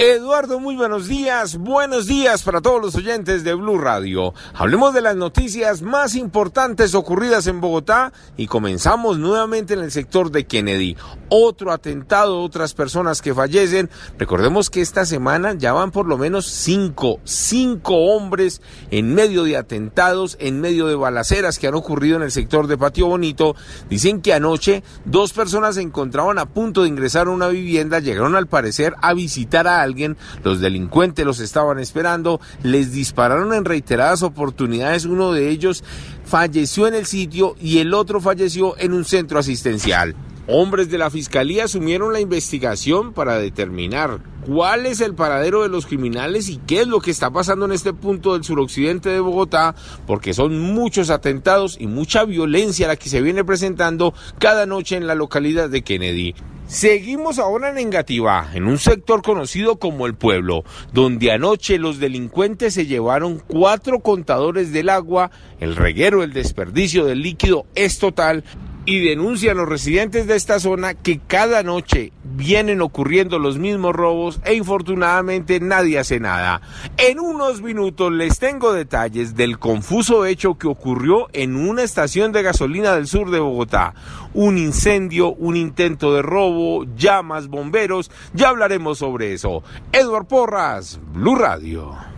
Eduardo, 0.00 0.60
muy 0.60 0.76
buenos 0.76 1.08
días. 1.08 1.56
Buenos 1.56 2.06
días 2.06 2.44
para 2.44 2.60
todos 2.60 2.80
los 2.80 2.94
oyentes 2.94 3.42
de 3.42 3.52
Blue 3.54 3.78
Radio. 3.78 4.32
Hablemos 4.54 4.94
de 4.94 5.00
las 5.00 5.16
noticias 5.16 5.82
más 5.82 6.14
importantes 6.14 6.94
ocurridas 6.94 7.48
en 7.48 7.60
Bogotá 7.60 8.12
y 8.36 8.46
comenzamos 8.46 9.18
nuevamente 9.18 9.74
en 9.74 9.80
el 9.80 9.90
sector 9.90 10.30
de 10.30 10.46
Kennedy. 10.46 10.96
Otro 11.30 11.72
atentado, 11.72 12.40
otras 12.40 12.74
personas 12.74 13.20
que 13.20 13.34
fallecen. 13.34 13.90
Recordemos 14.16 14.70
que 14.70 14.82
esta 14.82 15.04
semana 15.04 15.54
ya 15.54 15.72
van 15.72 15.90
por 15.90 16.06
lo 16.06 16.16
menos 16.16 16.46
cinco, 16.46 17.18
cinco 17.24 17.96
hombres 17.96 18.62
en 18.92 19.16
medio 19.16 19.42
de 19.42 19.56
atentados, 19.56 20.36
en 20.38 20.60
medio 20.60 20.86
de 20.86 20.94
balaceras 20.94 21.58
que 21.58 21.66
han 21.66 21.74
ocurrido 21.74 22.14
en 22.14 22.22
el 22.22 22.30
sector 22.30 22.68
de 22.68 22.78
Patio 22.78 23.08
Bonito. 23.08 23.56
Dicen 23.90 24.22
que 24.22 24.32
anoche 24.32 24.84
dos 25.04 25.32
personas 25.32 25.74
se 25.74 25.82
encontraban 25.82 26.38
a 26.38 26.46
punto 26.46 26.82
de 26.82 26.88
ingresar 26.88 27.26
a 27.26 27.30
una 27.30 27.48
vivienda, 27.48 27.98
llegaron 27.98 28.36
al 28.36 28.46
parecer 28.46 28.94
a 29.02 29.12
visitar 29.12 29.66
a 29.66 29.87
alguien, 29.88 30.16
los 30.44 30.60
delincuentes 30.60 31.26
los 31.26 31.40
estaban 31.40 31.78
esperando, 31.78 32.40
les 32.62 32.92
dispararon 32.92 33.52
en 33.52 33.64
reiteradas 33.64 34.22
oportunidades, 34.22 35.04
uno 35.04 35.32
de 35.32 35.50
ellos 35.50 35.82
falleció 36.24 36.86
en 36.86 36.94
el 36.94 37.06
sitio 37.06 37.56
y 37.60 37.78
el 37.78 37.94
otro 37.94 38.20
falleció 38.20 38.78
en 38.78 38.92
un 38.92 39.04
centro 39.04 39.38
asistencial. 39.38 40.14
Hombres 40.50 40.90
de 40.90 40.96
la 40.96 41.10
Fiscalía 41.10 41.64
asumieron 41.64 42.14
la 42.14 42.20
investigación 42.20 43.12
para 43.12 43.38
determinar 43.38 44.20
cuál 44.46 44.86
es 44.86 45.02
el 45.02 45.14
paradero 45.14 45.62
de 45.62 45.68
los 45.68 45.84
criminales 45.84 46.48
y 46.48 46.56
qué 46.56 46.80
es 46.80 46.86
lo 46.86 47.00
que 47.00 47.10
está 47.10 47.30
pasando 47.30 47.66
en 47.66 47.72
este 47.72 47.92
punto 47.92 48.32
del 48.32 48.44
suroccidente 48.44 49.10
de 49.10 49.20
Bogotá, 49.20 49.74
porque 50.06 50.32
son 50.32 50.58
muchos 50.58 51.10
atentados 51.10 51.76
y 51.78 51.86
mucha 51.86 52.24
violencia 52.24 52.88
la 52.88 52.96
que 52.96 53.10
se 53.10 53.20
viene 53.20 53.44
presentando 53.44 54.14
cada 54.38 54.64
noche 54.64 54.96
en 54.96 55.06
la 55.06 55.14
localidad 55.14 55.68
de 55.68 55.82
Kennedy. 55.82 56.34
Seguimos 56.68 57.38
ahora 57.38 57.70
en 57.70 57.78
Engativá, 57.78 58.50
en 58.52 58.66
un 58.66 58.76
sector 58.76 59.22
conocido 59.22 59.78
como 59.78 60.06
el 60.06 60.14
pueblo, 60.14 60.64
donde 60.92 61.32
anoche 61.32 61.78
los 61.78 61.98
delincuentes 61.98 62.74
se 62.74 62.84
llevaron 62.84 63.42
cuatro 63.46 64.00
contadores 64.00 64.70
del 64.70 64.90
agua, 64.90 65.30
el 65.60 65.76
reguero, 65.76 66.22
el 66.22 66.34
desperdicio 66.34 67.06
del 67.06 67.22
líquido 67.22 67.64
es 67.74 67.98
total 67.98 68.44
y 68.88 69.00
denuncian 69.00 69.58
los 69.58 69.68
residentes 69.68 70.26
de 70.26 70.34
esta 70.34 70.58
zona 70.58 70.94
que 70.94 71.18
cada 71.18 71.62
noche 71.62 72.10
vienen 72.24 72.80
ocurriendo 72.80 73.38
los 73.38 73.58
mismos 73.58 73.94
robos 73.94 74.40
e 74.46 74.54
infortunadamente 74.54 75.60
nadie 75.60 75.98
hace 75.98 76.18
nada. 76.20 76.62
En 76.96 77.20
unos 77.20 77.60
minutos 77.60 78.10
les 78.10 78.38
tengo 78.38 78.72
detalles 78.72 79.36
del 79.36 79.58
confuso 79.58 80.24
hecho 80.24 80.56
que 80.56 80.68
ocurrió 80.68 81.28
en 81.34 81.54
una 81.54 81.82
estación 81.82 82.32
de 82.32 82.42
gasolina 82.42 82.94
del 82.94 83.06
sur 83.06 83.30
de 83.30 83.40
Bogotá. 83.40 83.92
Un 84.32 84.56
incendio, 84.56 85.34
un 85.34 85.58
intento 85.58 86.14
de 86.14 86.22
robo, 86.22 86.86
llamas, 86.96 87.48
bomberos, 87.48 88.10
ya 88.32 88.48
hablaremos 88.48 88.96
sobre 88.96 89.34
eso. 89.34 89.62
Edward 89.92 90.28
Porras, 90.28 90.98
Blue 91.12 91.36
Radio. 91.36 92.17